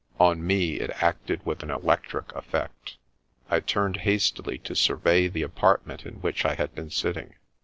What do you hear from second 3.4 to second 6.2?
I turned hastily to survey the apartment in